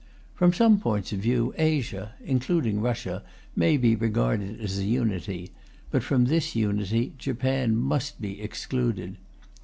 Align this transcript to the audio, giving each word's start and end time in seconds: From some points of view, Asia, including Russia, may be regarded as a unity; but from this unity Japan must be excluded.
From 0.33 0.51
some 0.51 0.79
points 0.79 1.11
of 1.13 1.19
view, 1.19 1.53
Asia, 1.59 2.15
including 2.25 2.81
Russia, 2.81 3.21
may 3.55 3.77
be 3.77 3.95
regarded 3.95 4.59
as 4.59 4.79
a 4.79 4.83
unity; 4.83 5.51
but 5.91 6.01
from 6.01 6.25
this 6.25 6.55
unity 6.55 7.13
Japan 7.19 7.75
must 7.77 8.19
be 8.19 8.41
excluded. 8.41 9.17